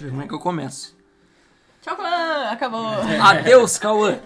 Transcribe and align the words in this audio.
Deixa 0.00 0.06
eu 0.06 0.08
ver 0.08 0.10
como 0.12 0.22
é 0.22 0.28
que 0.28 0.34
eu 0.34 0.38
começo. 0.38 0.96
Tchau, 1.82 1.94
Cauã! 1.94 2.48
Acabou! 2.50 2.86
Adeus, 3.22 3.76
Cauã! 3.76 4.18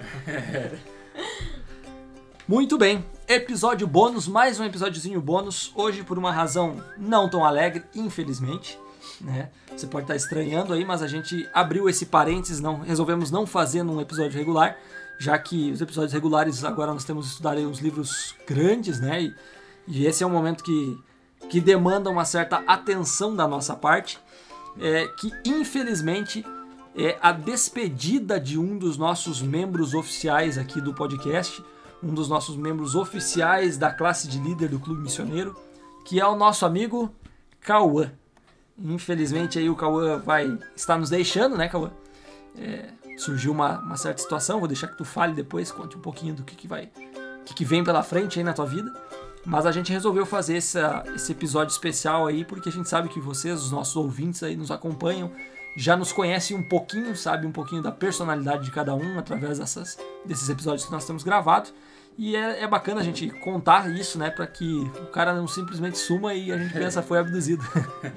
Muito 2.46 2.78
bem, 2.78 3.04
episódio 3.26 3.84
bônus, 3.84 4.28
mais 4.28 4.60
um 4.60 4.64
episódiozinho 4.64 5.20
bônus. 5.20 5.72
Hoje, 5.74 6.04
por 6.04 6.16
uma 6.16 6.30
razão 6.30 6.80
não 6.96 7.28
tão 7.28 7.44
alegre, 7.44 7.82
infelizmente. 7.92 8.78
Né? 9.20 9.50
Você 9.76 9.88
pode 9.88 10.04
estar 10.04 10.14
estranhando 10.14 10.72
aí, 10.72 10.84
mas 10.84 11.02
a 11.02 11.08
gente 11.08 11.48
abriu 11.52 11.88
esse 11.88 12.06
parênteses, 12.06 12.60
não, 12.60 12.78
resolvemos 12.78 13.32
não 13.32 13.44
fazer 13.44 13.82
num 13.82 14.00
episódio 14.00 14.38
regular, 14.38 14.78
já 15.18 15.36
que 15.36 15.72
os 15.72 15.80
episódios 15.80 16.12
regulares 16.12 16.62
agora 16.62 16.92
nós 16.92 17.02
temos 17.02 17.26
que 17.26 17.32
estudar 17.32 17.54
aí 17.54 17.66
uns 17.66 17.80
livros 17.80 18.36
grandes, 18.46 19.00
né? 19.00 19.24
E, 19.24 19.34
e 19.88 20.06
esse 20.06 20.22
é 20.22 20.26
um 20.26 20.30
momento 20.30 20.62
que, 20.62 20.96
que 21.50 21.60
demanda 21.60 22.08
uma 22.10 22.24
certa 22.24 22.62
atenção 22.64 23.34
da 23.34 23.48
nossa 23.48 23.74
parte, 23.74 24.20
é, 24.78 25.08
que 25.08 25.32
infelizmente 25.44 26.44
é 26.96 27.18
a 27.20 27.32
despedida 27.32 28.38
de 28.38 28.58
um 28.58 28.78
dos 28.78 28.96
nossos 28.96 29.42
membros 29.42 29.94
oficiais 29.94 30.56
aqui 30.56 30.80
do 30.80 30.94
podcast, 30.94 31.62
um 32.02 32.14
dos 32.14 32.28
nossos 32.28 32.56
membros 32.56 32.94
oficiais 32.94 33.76
da 33.76 33.92
classe 33.92 34.28
de 34.28 34.38
líder 34.38 34.68
do 34.68 34.78
Clube 34.78 35.02
Missioneiro, 35.02 35.56
que 36.04 36.20
é 36.20 36.26
o 36.26 36.36
nosso 36.36 36.64
amigo 36.66 37.12
Cauã. 37.60 38.12
Infelizmente 38.78 39.58
aí 39.58 39.68
o 39.70 39.76
Cauã 39.76 40.18
vai 40.18 40.58
estar 40.76 40.98
nos 40.98 41.10
deixando, 41.10 41.56
né, 41.56 41.68
Cauã? 41.68 41.90
É, 42.56 42.90
surgiu 43.16 43.52
uma, 43.52 43.78
uma, 43.80 43.96
certa 43.96 44.22
situação, 44.22 44.58
vou 44.58 44.68
deixar 44.68 44.88
que 44.88 44.96
tu 44.96 45.04
fale 45.04 45.32
depois, 45.32 45.72
conte 45.72 45.96
um 45.96 46.00
pouquinho 46.00 46.34
do 46.34 46.44
que, 46.44 46.54
que 46.54 46.68
vai, 46.68 46.90
que, 47.44 47.54
que 47.54 47.64
vem 47.64 47.82
pela 47.82 48.02
frente 48.02 48.38
aí 48.38 48.44
na 48.44 48.52
tua 48.52 48.66
vida. 48.66 48.92
Mas 49.44 49.66
a 49.66 49.72
gente 49.72 49.92
resolveu 49.92 50.24
fazer 50.24 50.56
essa, 50.56 51.04
esse 51.14 51.32
episódio 51.32 51.72
especial 51.72 52.26
aí 52.26 52.44
porque 52.44 52.68
a 52.68 52.72
gente 52.72 52.88
sabe 52.88 53.08
que 53.08 53.20
vocês, 53.20 53.60
os 53.60 53.70
nossos 53.70 53.94
ouvintes 53.94 54.42
aí, 54.42 54.56
nos 54.56 54.70
acompanham, 54.70 55.30
já 55.76 55.96
nos 55.96 56.12
conhecem 56.12 56.56
um 56.56 56.62
pouquinho, 56.62 57.14
sabe 57.16 57.46
um 57.46 57.52
pouquinho 57.52 57.82
da 57.82 57.92
personalidade 57.92 58.64
de 58.64 58.70
cada 58.70 58.94
um 58.94 59.18
através 59.18 59.58
dessas, 59.58 59.98
desses 60.24 60.48
episódios 60.48 60.86
que 60.86 60.92
nós 60.92 61.06
temos 61.06 61.22
gravado. 61.22 61.70
E 62.16 62.36
é, 62.36 62.62
é 62.62 62.68
bacana 62.68 63.00
a 63.00 63.04
gente 63.04 63.28
contar 63.40 63.90
isso, 63.90 64.18
né, 64.18 64.30
para 64.30 64.46
que 64.46 64.90
o 65.02 65.06
cara 65.06 65.34
não 65.34 65.48
simplesmente 65.48 65.98
suma 65.98 66.32
e 66.32 66.52
a 66.52 66.56
gente 66.56 66.72
pensa 66.72 67.02
foi 67.02 67.18
abduzido. 67.18 67.64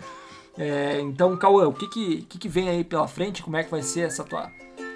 é, 0.58 1.02
então, 1.02 1.36
Cauã, 1.36 1.67
o 1.67 1.73
que 1.73 1.88
que, 1.88 2.22
que 2.23 2.38
que 2.38 2.47
vem 2.47 2.69
aí 2.69 2.84
pela 2.84 3.08
frente? 3.08 3.41
Como 3.41 3.58
é 3.58 3.64
que 3.64 3.72
vai 3.72 3.81
ser 3.81 4.02
essa 4.02 4.23
tua, 4.23 4.52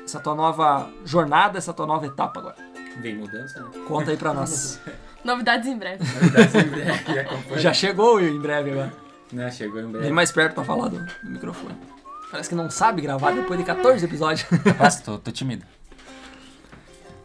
essa 0.06 0.20
tua 0.20 0.36
nova 0.36 0.88
jornada, 1.04 1.58
essa 1.58 1.74
tua 1.74 1.88
nova 1.88 2.06
etapa 2.06 2.40
agora? 2.40 2.58
Vem 3.00 3.16
mudança, 3.16 3.60
né? 3.60 3.72
Conta 3.88 4.12
aí 4.12 4.18
pra 4.18 4.34
nós. 4.36 4.80
Novidades 5.24 5.68
em 5.68 5.78
breve. 5.78 6.04
Novidades 6.04 6.56
em 6.56 6.68
breve, 6.68 7.20
acompanha. 7.20 7.60
Já 7.60 7.74
chegou 7.74 8.20
em 8.20 8.40
breve 8.40 8.72
agora. 8.72 8.94
Né, 9.32 9.52
chegou 9.52 9.80
em 9.80 9.88
breve. 9.88 10.06
Vem 10.06 10.14
mais 10.14 10.32
perto 10.32 10.56
pra 10.56 10.64
falar 10.64 10.90
do, 10.90 11.00
do 11.24 11.30
microfone. 11.30 11.76
Parece 12.32 12.50
que 12.50 12.56
não 12.56 12.70
sabe 12.70 13.02
gravar 13.02 13.32
depois 13.32 13.60
de 13.60 13.66
14 13.66 14.06
episódios. 14.06 14.48
Rapaz, 14.66 15.02
tô, 15.02 15.18
tô 15.18 15.32
tímido. 15.32 15.66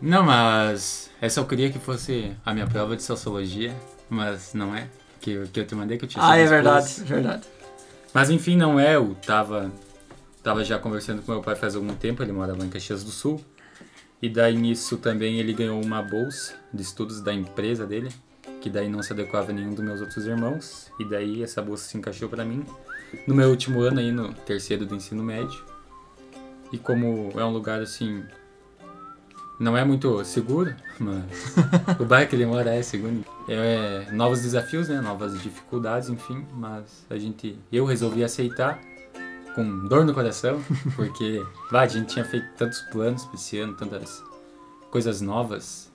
Não, 0.00 0.22
mas 0.22 1.10
essa 1.20 1.40
eu 1.40 1.46
queria 1.46 1.70
que 1.70 1.78
fosse 1.78 2.32
a 2.44 2.52
minha 2.52 2.66
prova 2.66 2.96
de 2.96 3.02
sociologia, 3.02 3.74
mas 4.10 4.52
não 4.52 4.74
é. 4.74 4.88
Que, 5.20 5.46
que 5.46 5.60
eu 5.60 5.66
te 5.66 5.74
mandei 5.74 5.96
que 5.96 6.04
eu 6.04 6.08
tinha 6.08 6.24
ah, 6.24 6.36
é 6.36 6.44
verdade, 6.44 7.00
é 7.00 7.04
verdade. 7.04 7.42
Mas 8.12 8.30
enfim, 8.30 8.56
não 8.56 8.78
é. 8.78 8.96
Eu 8.96 9.16
tava, 9.26 9.72
tava 10.42 10.62
já 10.62 10.78
conversando 10.78 11.22
com 11.22 11.32
meu 11.32 11.40
pai 11.40 11.56
faz 11.56 11.74
algum 11.74 11.94
tempo, 11.94 12.22
ele 12.22 12.32
morava 12.32 12.64
em 12.64 12.68
Caxias 12.68 13.02
do 13.02 13.10
Sul. 13.10 13.42
E 14.20 14.28
daí 14.28 14.56
nisso 14.56 14.96
também 14.96 15.38
ele 15.38 15.52
ganhou 15.52 15.82
uma 15.82 16.02
bolsa 16.02 16.54
de 16.72 16.82
estudos 16.82 17.20
da 17.20 17.32
empresa 17.32 17.86
dele, 17.86 18.08
que 18.60 18.70
daí 18.70 18.88
não 18.88 19.02
se 19.02 19.12
adequava 19.12 19.50
a 19.50 19.54
nenhum 19.54 19.74
dos 19.74 19.84
meus 19.84 20.00
outros 20.00 20.26
irmãos. 20.26 20.90
E 20.98 21.04
daí 21.04 21.42
essa 21.42 21.60
bolsa 21.60 21.84
se 21.84 21.98
encaixou 21.98 22.28
para 22.28 22.44
mim 22.44 22.64
no 23.26 23.34
meu 23.34 23.50
último 23.50 23.80
ano 23.80 24.00
aí, 24.00 24.10
no 24.10 24.32
terceiro 24.32 24.84
do 24.86 24.94
ensino 24.94 25.22
médio. 25.22 25.62
E 26.72 26.78
como 26.78 27.32
é 27.38 27.44
um 27.44 27.52
lugar 27.52 27.80
assim. 27.80 28.24
Não 29.58 29.76
é 29.76 29.84
muito 29.84 30.22
seguro, 30.24 30.74
mas 31.00 31.24
o 31.98 32.04
bairro 32.04 32.28
que 32.28 32.36
ele 32.36 32.44
mora 32.44 32.74
é 32.74 32.82
seguro. 32.82 33.24
É, 33.48 34.10
novos 34.12 34.42
desafios, 34.42 34.88
né? 34.88 35.00
Novas 35.00 35.40
dificuldades, 35.40 36.08
enfim. 36.08 36.44
Mas 36.52 37.06
a 37.08 37.16
gente. 37.16 37.58
Eu 37.72 37.84
resolvi 37.84 38.24
aceitar 38.24 38.80
com 39.56 39.88
dor 39.88 40.04
no 40.04 40.12
coração, 40.12 40.62
porque 40.94 41.42
bah, 41.72 41.80
a 41.80 41.88
gente 41.88 42.12
tinha 42.12 42.26
feito 42.26 42.46
tantos 42.58 42.82
planos 42.82 43.24
para 43.24 43.36
esse 43.36 43.58
ano, 43.58 43.74
tantas 43.74 44.22
coisas 44.90 45.22
novas, 45.22 45.90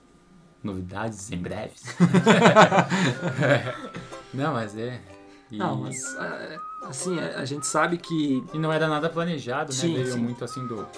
novidades 0.62 1.30
em 1.30 1.38
breves. 1.38 1.82
Não, 4.34 4.52
mas 4.52 4.76
é. 4.76 5.00
E, 5.48 5.58
Não, 5.58 5.76
mas 5.76 6.02
é, 6.16 6.58
assim, 6.82 7.20
a 7.20 7.44
gente 7.44 7.66
sabe 7.66 7.98
que 7.98 8.42
e 8.52 8.58
não 8.58 8.72
era 8.72 8.88
nada 8.88 9.08
planejado, 9.10 9.70
né? 9.70 9.78
Sim, 9.78 9.94
Veio 9.94 10.14
sim. 10.14 10.18
muito 10.18 10.42
assim 10.42 10.66
do. 10.66 10.88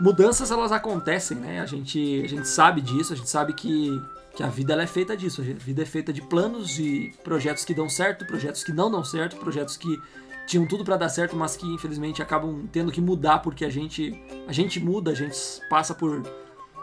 mudanças 0.00 0.50
elas 0.50 0.72
acontecem, 0.72 1.36
né? 1.36 1.60
A 1.60 1.66
gente, 1.66 2.22
a 2.24 2.28
gente 2.28 2.48
sabe 2.48 2.80
disso, 2.80 3.12
a 3.12 3.16
gente 3.16 3.28
sabe 3.28 3.52
que, 3.52 4.02
que 4.34 4.42
a 4.42 4.46
vida 4.46 4.72
ela 4.72 4.82
é 4.82 4.86
feita 4.86 5.14
disso. 5.14 5.42
A 5.42 5.44
vida 5.44 5.82
é 5.82 5.84
feita 5.84 6.14
de 6.14 6.22
planos 6.22 6.78
e 6.78 7.12
projetos 7.22 7.62
que 7.62 7.74
dão 7.74 7.90
certo, 7.90 8.24
projetos 8.24 8.64
que 8.64 8.72
não 8.72 8.90
dão 8.90 9.04
certo, 9.04 9.36
projetos 9.36 9.76
que 9.76 10.00
tinham 10.46 10.66
tudo 10.66 10.84
pra 10.84 10.96
dar 10.96 11.08
certo, 11.08 11.36
mas 11.36 11.56
que 11.56 11.66
infelizmente 11.66 12.22
acabam 12.22 12.66
tendo 12.72 12.90
que 12.90 13.00
mudar 13.00 13.38
porque 13.38 13.64
a 13.64 13.70
gente 13.70 14.22
a 14.46 14.52
gente 14.52 14.80
muda, 14.80 15.10
a 15.10 15.14
gente 15.14 15.36
passa 15.68 15.94
por 15.94 16.22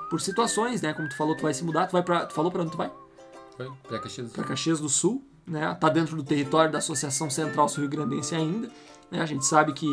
por 0.09 0.21
situações, 0.21 0.81
né? 0.81 0.93
Como 0.93 1.09
tu 1.09 1.15
falou, 1.15 1.35
tu 1.35 1.43
vai 1.43 1.53
se 1.53 1.63
mudar, 1.63 1.85
tu 1.87 1.91
vai 1.91 2.01
para, 2.03 2.25
tu 2.25 2.33
falou 2.33 2.51
pra 2.51 2.61
onde 2.61 2.71
tu 2.71 2.77
vai? 2.77 2.91
Foi? 3.57 3.69
Pra 3.87 3.99
Caxias 3.99 4.27
do 4.27 4.33
para. 4.33 4.43
Caxias 4.45 4.79
do 4.79 4.87
Sul, 4.89 5.23
né? 5.47 5.75
Tá 5.79 5.89
dentro 5.89 6.15
do 6.15 6.23
território 6.23 6.71
da 6.71 6.79
Associação 6.79 7.29
Central 7.29 7.69
Sul 7.69 7.81
Rio 7.81 7.89
Grandense 7.89 8.35
ainda. 8.35 8.67
Né? 9.09 9.21
A 9.21 9.25
gente 9.25 9.45
sabe 9.45 9.73
que 9.73 9.87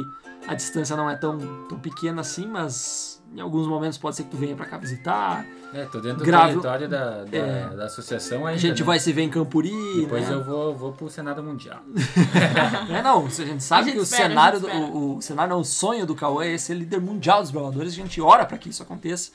a 0.48 0.54
distância 0.54 0.96
não 0.96 1.08
é 1.08 1.16
tão, 1.16 1.38
tão 1.68 1.78
pequena 1.78 2.20
assim, 2.20 2.46
mas 2.46 3.22
em 3.34 3.40
alguns 3.40 3.66
momentos 3.66 3.96
pode 3.98 4.16
ser 4.16 4.24
que 4.24 4.30
tu 4.30 4.36
venha 4.36 4.54
para 4.56 4.66
cá 4.66 4.76
visitar. 4.76 5.46
É, 5.72 5.84
tô 5.86 5.98
dentro 6.00 6.24
Grave- 6.24 6.54
do 6.54 6.60
território 6.60 6.88
da, 6.88 7.24
da, 7.24 7.36
É. 7.36 7.76
da 7.76 7.84
associação 7.86 8.46
A 8.46 8.50
ainda. 8.50 8.60
gente 8.60 8.80
né? 8.80 8.86
vai 8.86 8.98
se 9.00 9.12
ver 9.12 9.22
em 9.22 9.30
Campuri. 9.30 9.72
Depois 10.02 10.28
né? 10.28 10.34
eu 10.34 10.44
vou, 10.44 10.74
vou 10.76 10.92
pro 10.92 11.08
Senado 11.08 11.42
Mundial. 11.42 11.80
É, 12.90 13.02
não, 13.02 13.26
a 13.26 13.28
gente 13.30 13.62
sabe 13.62 13.82
A 13.82 13.84
gente 13.84 13.94
que 13.94 14.00
o 14.00 14.02
espera, 14.02 14.26
a 14.26 14.28
cenário, 14.28 14.60
do, 14.60 14.68
o, 14.68 15.16
o 15.16 15.22
cenário, 15.22 15.52
não, 15.54 15.60
o 15.60 15.64
sonho 15.64 16.04
do 16.06 16.14
Cauã 16.14 16.44
é 16.44 16.56
ser 16.58 16.74
líder 16.74 17.00
mundial 17.00 17.40
dos 17.42 17.50
bravadores. 17.50 17.92
A 17.92 17.96
gente 17.96 18.20
ora 18.20 18.44
para 18.44 18.58
que 18.58 18.68
isso 18.68 18.82
aconteça, 18.82 19.30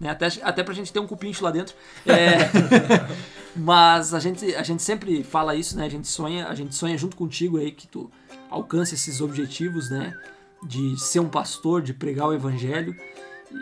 né? 0.00 0.10
Até, 0.10 0.28
até 0.42 0.62
pra 0.64 0.74
gente 0.74 0.92
ter 0.92 0.98
um 0.98 1.06
cupincho 1.06 1.44
lá 1.44 1.50
dentro. 1.52 1.74
É, 2.06 2.38
mas 3.56 4.12
a 4.12 4.18
gente, 4.18 4.54
a 4.54 4.62
gente 4.62 4.82
sempre 4.82 5.22
fala 5.22 5.54
isso, 5.54 5.76
né? 5.76 5.86
A 5.86 5.88
gente 5.88 6.08
sonha, 6.08 6.48
a 6.48 6.54
gente 6.54 6.74
sonha 6.74 6.96
junto 6.98 7.16
contigo 7.16 7.58
aí 7.58 7.70
que 7.70 7.86
tu 7.86 8.10
alcance 8.50 8.94
esses 8.94 9.20
objetivos, 9.20 9.90
né? 9.90 10.14
De 10.62 10.98
ser 10.98 11.20
um 11.20 11.28
pastor, 11.28 11.82
de 11.82 11.94
pregar 11.94 12.28
o 12.28 12.32
evangelho. 12.32 12.96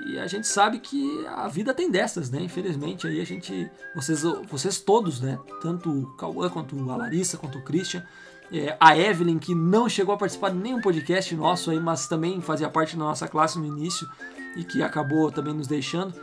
E 0.06 0.18
a 0.18 0.26
gente 0.26 0.46
sabe 0.46 0.78
que 0.78 1.26
a 1.26 1.48
vida 1.48 1.74
tem 1.74 1.90
dessas, 1.90 2.30
né? 2.30 2.40
Infelizmente, 2.40 3.06
aí 3.06 3.20
a 3.20 3.24
gente. 3.24 3.70
Vocês, 3.94 4.22
vocês 4.48 4.80
todos, 4.80 5.20
né? 5.20 5.38
Tanto 5.60 5.90
o 5.90 6.06
Cauã 6.16 6.48
quanto 6.48 6.90
a 6.90 6.96
Larissa, 6.96 7.36
quanto 7.36 7.58
o 7.58 7.62
Christian, 7.62 8.02
é, 8.50 8.76
a 8.80 8.96
Evelyn, 8.96 9.38
que 9.38 9.54
não 9.54 9.88
chegou 9.88 10.14
a 10.14 10.18
participar 10.18 10.50
de 10.50 10.56
nenhum 10.56 10.80
podcast 10.80 11.34
nosso 11.34 11.70
aí, 11.70 11.80
mas 11.80 12.06
também 12.06 12.40
fazia 12.40 12.68
parte 12.68 12.96
da 12.96 13.04
nossa 13.04 13.28
classe 13.28 13.58
no 13.58 13.66
início 13.66 14.08
e 14.56 14.64
que 14.64 14.82
acabou 14.82 15.30
também 15.30 15.54
nos 15.54 15.66
deixando. 15.66 16.14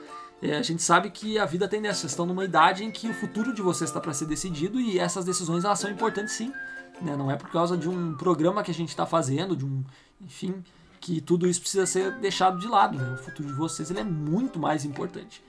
É, 0.42 0.56
a 0.56 0.62
gente 0.62 0.82
sabe 0.82 1.10
que 1.10 1.38
a 1.38 1.46
vida 1.46 1.68
tem 1.68 1.82
dessas. 1.82 2.00
Vocês 2.00 2.12
estão 2.14 2.26
numa 2.26 2.46
idade 2.46 2.84
em 2.84 2.92
que 2.92 3.10
o 3.10 3.14
futuro 3.14 3.54
de 3.54 3.62
vocês 3.62 3.90
está 3.90 4.00
para 4.00 4.14
ser 4.14 4.26
decidido 4.26 4.80
e 4.80 4.98
essas 4.98 5.26
decisões 5.26 5.66
elas 5.66 5.80
são 5.80 5.90
importantes 5.90 6.34
sim. 6.34 6.54
né? 7.02 7.16
Não 7.16 7.30
é 7.30 7.36
por 7.36 7.50
causa 7.50 7.78
de 7.78 7.90
um 7.90 8.16
programa 8.16 8.64
que 8.64 8.72
a 8.72 8.74
gente 8.74 8.90
está 8.90 9.06
fazendo, 9.06 9.56
de 9.56 9.66
um. 9.66 9.84
Enfim, 10.22 10.64
que 11.00 11.22
tudo 11.22 11.48
isso 11.48 11.62
precisa 11.62 11.86
ser 11.86 12.12
deixado 12.20 12.60
de 12.60 12.68
lado. 12.68 12.98
né? 12.98 13.14
O 13.14 13.18
futuro 13.18 13.48
de 13.48 13.54
vocês 13.54 13.90
ele 13.90 14.00
é 14.00 14.04
muito 14.04 14.60
mais 14.60 14.86
importante. 14.86 15.44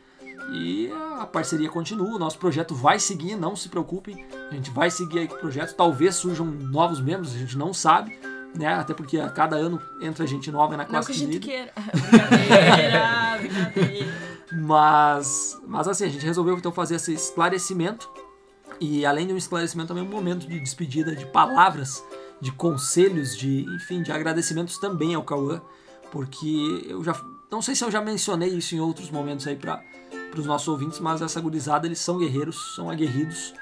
E 0.53 0.91
a 1.19 1.27
parceria 1.27 1.69
continua, 1.69 2.17
o 2.17 2.19
nosso 2.19 2.39
projeto 2.39 2.75
vai 2.75 2.99
seguir, 2.99 3.37
não 3.37 3.55
se 3.55 3.69
preocupem. 3.69 4.27
A 4.51 4.55
gente 4.55 4.71
vai 4.71 4.91
seguir 4.91 5.21
aí 5.21 5.29
com 5.29 5.35
o 5.35 5.39
projeto. 5.39 5.75
Talvez 5.75 6.17
surjam 6.17 6.47
novos 6.47 7.01
membros, 7.01 7.35
a 7.35 7.39
gente 7.39 7.57
não 7.57 7.73
sabe, 7.73 8.19
né? 8.57 8.75
Até 8.75 8.95
porque 8.95 9.19
a 9.19 9.29
cada 9.29 9.57
ano 9.57 9.81
entra 10.01 10.27
gente 10.27 10.51
nova 10.51 10.77
na 10.77 10.85
Não 10.85 10.91
classe 10.91 11.13
que 11.13 11.13
a 11.13 11.27
gente 11.27 11.39
queira. 11.39 11.73
Brincadeira, 11.93 13.39
brincadeira. 13.39 14.30
Mas, 14.53 15.61
mas 15.67 15.87
assim, 15.87 16.05
a 16.05 16.09
gente 16.09 16.25
resolveu 16.25 16.57
então 16.57 16.73
fazer 16.73 16.97
esse 16.97 17.13
esclarecimento. 17.13 18.09
E 18.81 19.05
além 19.05 19.27
de 19.27 19.33
um 19.33 19.37
esclarecimento, 19.37 19.89
também 19.89 20.03
um 20.05 20.11
momento 20.11 20.47
de 20.47 20.59
despedida, 20.59 21.15
de 21.15 21.27
palavras, 21.27 22.03
de 22.41 22.51
conselhos, 22.51 23.37
de 23.37 23.65
enfim, 23.77 24.03
de 24.03 24.11
agradecimentos 24.11 24.79
também 24.79 25.15
ao 25.15 25.23
Cauã. 25.23 25.61
Porque 26.11 26.85
eu 26.89 27.05
já. 27.05 27.15
Não 27.51 27.61
sei 27.61 27.75
se 27.75 27.85
eu 27.85 27.91
já 27.91 28.01
mencionei 28.01 28.49
isso 28.49 28.75
em 28.75 28.81
outros 28.81 29.11
momentos 29.11 29.47
aí 29.47 29.57
para 29.57 29.83
os 30.37 30.47
nossos 30.47 30.67
ouvintes, 30.69 30.99
mas 31.01 31.21
essa 31.21 31.41
gurizada, 31.41 31.87
eles 31.87 31.99
são 31.99 32.19
guerreiros, 32.19 32.75
são 32.75 32.91
aguerridos. 32.91 33.53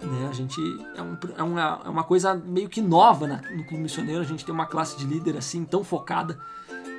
Né? 0.00 0.28
A 0.30 0.32
gente 0.32 0.60
é, 0.94 1.02
um, 1.02 1.18
é, 1.36 1.42
uma, 1.42 1.82
é 1.84 1.88
uma 1.88 2.04
coisa 2.04 2.34
meio 2.34 2.68
que 2.68 2.80
nova 2.80 3.26
na- 3.26 3.42
no 3.50 3.64
Clube 3.64 3.82
Missioneiro, 3.82 4.20
a 4.20 4.24
gente 4.24 4.44
tem 4.44 4.54
uma 4.54 4.66
classe 4.66 4.96
de 4.96 5.04
líder 5.04 5.36
assim, 5.36 5.64
tão 5.64 5.82
focada, 5.82 6.38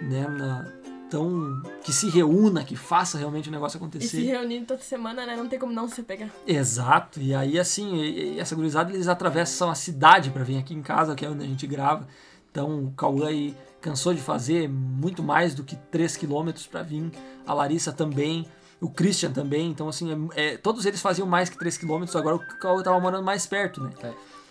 né? 0.01 0.27
Na, 0.27 0.65
tão, 1.09 1.61
que 1.83 1.93
se 1.93 2.09
reúna, 2.09 2.63
que 2.63 2.75
faça 2.75 3.17
realmente 3.17 3.49
o 3.49 3.51
negócio 3.51 3.77
E 3.77 3.79
se 3.79 3.83
acontecer. 3.83 4.21
reunindo 4.23 4.65
toda 4.65 4.81
semana, 4.81 5.25
né? 5.25 5.35
Não 5.35 5.47
tem 5.47 5.57
como 5.57 5.71
não 5.73 5.87
se 5.87 6.03
pegar. 6.03 6.29
Exato, 6.45 7.19
e 7.21 7.33
aí 7.33 7.57
assim, 7.59 8.37
essa 8.39 8.55
gurizada 8.55 8.93
eles 8.93 9.07
atravessam 9.07 9.69
a 9.69 9.75
cidade 9.75 10.29
para 10.29 10.43
vir 10.43 10.57
aqui 10.57 10.73
em 10.73 10.81
casa, 10.81 11.15
que 11.15 11.25
é 11.25 11.29
onde 11.29 11.43
a 11.43 11.47
gente 11.47 11.65
grava. 11.65 12.07
Então 12.51 12.85
o 12.85 12.91
Cauã 12.91 13.27
aí 13.27 13.55
cansou 13.81 14.13
de 14.13 14.21
fazer 14.21 14.67
muito 14.67 15.23
mais 15.23 15.53
do 15.55 15.63
que 15.63 15.75
3 15.75 16.17
km 16.17 16.49
para 16.69 16.83
vir. 16.83 17.11
A 17.47 17.53
Larissa 17.53 17.91
também, 17.93 18.45
o 18.81 18.89
Christian 18.89 19.31
também. 19.31 19.69
Então, 19.71 19.87
assim, 19.87 20.29
é- 20.35 20.53
é, 20.53 20.57
todos 20.57 20.85
eles 20.85 21.01
faziam 21.01 21.25
mais 21.27 21.47
que 21.49 21.57
3 21.57 21.77
km. 21.77 22.03
Agora 22.15 22.35
o 22.35 22.39
Cauã 22.59 22.83
tava 22.83 22.99
morando 22.99 23.23
mais 23.23 23.45
perto, 23.45 23.81
né? 23.81 23.91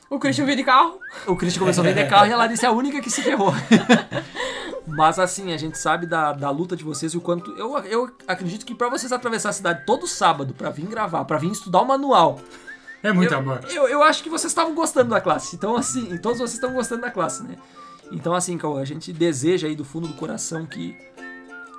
O 0.09 0.19
Christian 0.19 0.47
veio 0.47 0.57
de 0.57 0.65
carro. 0.65 0.99
O 1.27 1.37
Christian 1.37 1.61
começou 1.61 1.85
a 1.85 1.87
vender 1.89 2.09
carro 2.09 2.27
e 2.29 2.33
a 2.33 2.37
Larissa 2.37 2.65
é 2.67 2.69
a 2.71 2.73
única 2.73 3.01
que 3.03 3.11
se 3.11 3.21
ferrou. 3.23 3.53
Mas 4.89 5.19
assim, 5.19 5.53
a 5.53 5.57
gente 5.57 5.77
sabe 5.77 6.07
da, 6.07 6.33
da 6.33 6.51
luta 6.51 6.75
de 6.75 6.85
vocês 6.85 7.13
e 7.13 7.17
o 7.17 7.21
quanto. 7.21 7.51
Eu, 7.53 7.77
eu 7.79 8.11
acredito 8.27 8.65
que 8.65 8.75
pra 8.75 8.89
vocês 8.89 9.13
atravessar 9.13 9.51
a 9.51 9.53
cidade 9.53 9.85
todo 9.85 10.07
sábado 10.07 10.55
pra 10.55 10.71
vir 10.71 10.87
gravar, 10.87 11.25
pra 11.25 11.39
vir 11.39 11.51
estudar 11.51 11.83
o 11.83 11.87
manual. 11.87 12.41
É 13.03 13.13
muito 13.13 13.33
eu, 13.33 13.39
amor. 13.39 13.61
Eu, 13.71 13.87
eu 13.89 14.03
acho 14.03 14.23
que 14.23 14.31
vocês 14.31 14.51
estavam 14.51 14.75
gostando 14.75 15.11
da 15.11 15.21
classe. 15.21 15.55
Então, 15.55 15.77
assim, 15.77 16.17
todos 16.19 16.39
vocês 16.39 16.55
estão 16.55 16.73
gostando 16.73 17.03
da 17.03 17.11
classe, 17.11 17.43
né? 17.43 17.57
Então, 18.11 18.35
assim, 18.35 18.57
Cauã, 18.57 18.81
a 18.81 18.85
gente 18.85 19.13
deseja 19.13 19.69
aí 19.69 19.77
do 19.77 19.85
fundo 19.85 20.09
do 20.09 20.15
coração 20.15 20.67
que, 20.67 20.97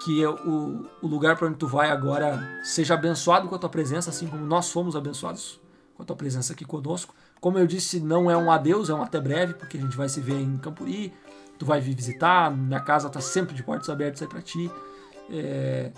que 0.06 0.26
o, 0.26 0.86
o 1.02 1.08
lugar 1.08 1.36
pra 1.36 1.48
onde 1.48 1.58
tu 1.58 1.68
vai 1.68 1.90
agora 1.90 2.62
seja 2.64 2.94
abençoado 2.94 3.48
com 3.48 3.56
a 3.56 3.60
tua 3.60 3.70
presença, 3.70 4.10
assim 4.10 4.28
como 4.28 4.46
nós 4.46 4.72
fomos 4.72 4.96
abençoados 4.96 5.60
com 5.96 6.04
a 6.04 6.06
tua 6.06 6.16
presença 6.16 6.54
aqui 6.54 6.64
conosco. 6.64 7.14
Como 7.40 7.58
eu 7.58 7.66
disse, 7.66 8.00
não 8.00 8.30
é 8.30 8.36
um 8.36 8.52
adeus, 8.52 8.90
é 8.90 8.94
um 8.94 9.02
até 9.02 9.20
breve, 9.20 9.54
porque 9.54 9.78
a 9.78 9.82
gente 9.82 9.96
vai 9.96 10.10
se 10.10 10.20
ver 10.20 10.40
em 10.40 10.58
Campuri, 10.58 11.14
tu 11.58 11.66
vai 11.66 11.80
vir 11.80 11.96
visitar, 11.96 12.52
minha 12.52 12.80
casa 12.80 13.10
tá 13.10 13.22
sempre 13.22 13.56
de 13.56 13.64
portas 13.64 13.90
abertas 13.90 14.22
aí 14.22 14.28
pra 14.28 14.42
ti. 14.42 14.70
É, 15.30 15.92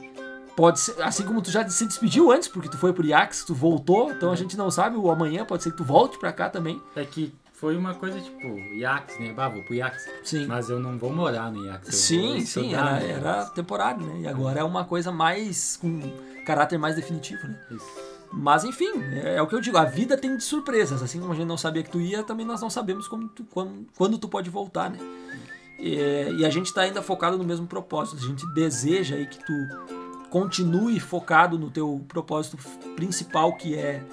pode 0.55 0.79
ser, 0.79 1.01
assim 1.01 1.23
como 1.23 1.41
tu 1.41 1.49
já 1.49 1.67
se 1.67 1.85
despediu 1.85 2.31
antes, 2.31 2.47
porque 2.47 2.69
tu 2.69 2.77
foi 2.77 2.93
pro 2.93 3.05
Iax, 3.05 3.43
tu 3.43 3.55
voltou, 3.55 4.11
então 4.11 4.31
a 4.31 4.35
gente 4.35 4.55
não 4.57 4.69
sabe, 4.69 4.97
o 4.97 5.09
amanhã 5.09 5.45
pode 5.45 5.63
ser 5.63 5.71
que 5.71 5.77
tu 5.77 5.83
volte 5.83 6.19
pra 6.19 6.31
cá 6.31 6.49
também. 6.49 6.81
É 6.95 7.05
que 7.05 7.33
foi 7.53 7.77
uma 7.77 7.93
coisa 7.93 8.19
tipo, 8.19 8.47
Iax, 8.75 9.19
né? 9.19 9.33
Bah, 9.33 9.47
vou 9.47 9.63
pro 9.63 9.75
Iax. 9.75 10.03
Sim. 10.23 10.47
Mas 10.47 10.69
eu 10.69 10.79
não 10.79 10.97
vou 10.97 11.13
morar 11.13 11.51
no 11.51 11.63
Iax. 11.65 11.95
Sim, 11.95 12.43
sim, 12.43 12.73
era, 12.73 12.99
era 12.99 13.45
temporário, 13.45 14.05
né? 14.05 14.21
E 14.21 14.27
agora 14.27 14.59
é 14.59 14.63
uma 14.63 14.83
coisa 14.83 15.11
mais 15.11 15.77
com 15.77 15.99
caráter 16.43 16.79
mais 16.79 16.95
definitivo, 16.95 17.47
né? 17.47 17.59
Isso. 17.69 17.85
Mas 18.33 18.63
enfim, 18.63 18.91
é, 19.23 19.35
é 19.35 19.41
o 19.41 19.47
que 19.47 19.53
eu 19.55 19.59
digo, 19.61 19.77
a 19.77 19.83
vida 19.85 20.17
tem 20.17 20.37
de 20.37 20.43
surpresas. 20.43 21.03
Assim 21.03 21.19
como 21.19 21.33
a 21.33 21.35
gente 21.35 21.47
não 21.47 21.57
sabia 21.57 21.83
que 21.83 21.89
tu 21.91 21.99
ia, 21.99 22.23
também 22.23 22.45
nós 22.45 22.61
não 22.61 22.69
sabemos 22.69 23.07
como 23.07 23.27
tu- 23.27 23.43
quando, 23.45 23.85
quando 23.97 24.17
tu 24.17 24.29
pode 24.29 24.49
voltar, 24.49 24.89
né? 24.89 24.99
É, 25.79 26.31
e 26.31 26.45
a 26.45 26.49
gente 26.49 26.73
tá 26.73 26.81
ainda 26.81 27.01
focado 27.01 27.37
no 27.37 27.43
mesmo 27.43 27.67
propósito. 27.67 28.23
A 28.23 28.27
gente 28.27 28.45
deseja 28.53 29.15
aí 29.15 29.25
que 29.25 29.43
tu 29.43 29.53
continue 30.29 30.99
focado 30.99 31.57
no 31.59 31.69
teu 31.69 32.05
propósito 32.07 32.57
principal, 32.95 33.55
que 33.57 33.75
é, 33.75 33.95
é, 33.95 34.03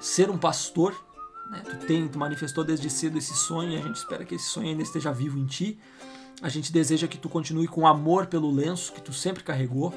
ser 0.00 0.28
um 0.30 0.36
pastor. 0.36 0.94
Né? 1.50 1.60
Tu, 1.60 1.86
tem, 1.86 2.08
tu 2.08 2.18
manifestou 2.18 2.62
desde 2.62 2.90
cedo 2.90 3.16
esse 3.18 3.34
sonho 3.34 3.70
e 3.72 3.76
a 3.76 3.80
gente 3.80 3.96
espera 3.96 4.24
que 4.24 4.34
esse 4.34 4.46
sonho 4.48 4.68
ainda 4.68 4.82
esteja 4.82 5.12
vivo 5.12 5.38
em 5.38 5.46
ti. 5.46 5.78
A 6.42 6.48
gente 6.48 6.72
deseja 6.72 7.06
que 7.06 7.16
tu 7.18 7.28
continue 7.28 7.66
com 7.66 7.86
amor 7.86 8.26
pelo 8.26 8.50
lenço 8.50 8.92
que 8.92 9.00
tu 9.00 9.12
sempre 9.12 9.42
carregou. 9.42 9.94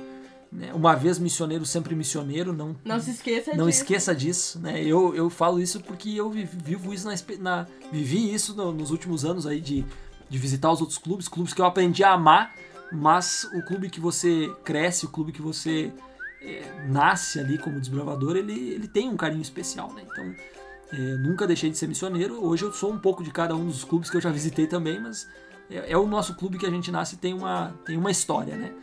Né? 0.54 0.72
Uma 0.74 0.96
vez 0.96 1.18
missioneiro, 1.20 1.66
sempre 1.66 1.96
missioneiro. 1.96 2.54
Não, 2.54 2.76
Não 2.86 3.00
se 3.00 3.12
esqueça 3.12 3.52
não 3.56 3.66
disso. 3.68 3.82
esqueça 3.82 4.16
disso, 4.16 4.60
né? 4.60 4.82
Eu, 4.84 5.14
eu 5.16 5.30
falo 5.30 5.60
isso 5.60 5.80
porque 5.82 6.10
eu 6.16 6.30
vi- 6.30 6.46
vivo 6.46 6.94
isso 6.94 7.08
na, 7.08 7.16
na 7.40 7.68
vivi 7.92 8.34
isso 8.34 8.56
no- 8.56 8.72
nos 8.72 8.92
últimos 8.92 9.26
anos 9.26 9.46
aí 9.48 9.60
de, 9.60 9.84
de 10.30 10.38
visitar 10.38 10.72
os 10.72 10.80
outros 10.82 10.98
clubes, 10.98 11.28
clubes 11.28 11.54
que 11.54 11.62
eu 11.62 11.66
aprendi 11.66 12.04
a 12.04 12.12
amar, 12.14 12.54
mas 12.92 13.46
o 13.56 13.62
clube 13.64 13.90
que 13.90 14.00
você 14.00 14.54
cresce, 14.64 15.06
o 15.06 15.10
clube 15.10 15.32
que 15.32 15.42
você 15.42 15.92
é, 16.42 16.62
nasce 16.88 17.40
ali 17.40 17.58
como 17.58 17.80
desbravador, 17.80 18.36
ele, 18.36 18.54
ele 18.70 18.88
tem 18.88 19.10
um 19.10 19.18
carinho 19.18 19.42
especial, 19.42 19.92
né? 19.94 20.04
Então, 20.12 20.36
é, 20.92 20.98
nunca 21.18 21.48
deixei 21.48 21.72
de 21.72 21.78
ser 21.78 21.88
missioneiro. 21.88 22.44
Hoje 22.46 22.64
eu 22.66 22.72
sou 22.72 22.92
um 22.94 23.00
pouco 23.00 23.24
de 23.24 23.32
cada 23.32 23.56
um 23.56 23.66
dos 23.66 23.84
clubes 23.84 24.10
que 24.10 24.18
eu 24.18 24.22
já 24.22 24.30
visitei 24.30 24.68
também, 24.68 25.00
mas 25.00 25.28
é, 25.70 25.92
é 25.92 25.98
o 25.98 26.08
nosso 26.08 26.36
clube 26.36 26.58
que 26.58 26.66
a 26.66 26.70
gente 26.70 26.92
nasce 26.92 27.16
e 27.16 27.18
tem 27.18 27.34
uma, 27.34 27.74
tem 27.86 27.98
uma 27.98 28.12
história, 28.12 28.56
né? 28.56 28.74